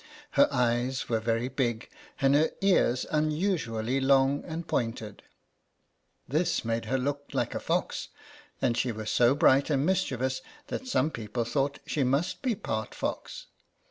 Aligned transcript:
Her 0.31 0.47
eyes 0.51 1.09
were 1.09 1.19
very 1.19 1.47
big, 1.47 1.87
and 2.19 2.33
her 2.33 2.49
ears 2.59 3.05
unusually 3.11 4.01
long 4.01 4.43
and 4.45 4.67
pointed. 4.67 5.21
This 6.27 6.65
made 6.65 6.85
her 6.85 6.97
look 6.97 7.25
like 7.33 7.53
a 7.53 7.59
fox; 7.59 8.07
and 8.63 8.75
she 8.75 8.91
was 8.91 9.11
so 9.11 9.35
bright 9.35 9.69
and 9.69 9.85
mischievous 9.85 10.41
that 10.69 10.87
some 10.87 11.11
people 11.11 11.41
INTRODUCTION. 11.43 11.53
II 11.61 11.67
thought 11.67 11.79
she 11.85 12.03
must 12.03 12.41
be 12.41 12.55
part 12.55 12.95
fox. 12.95 13.45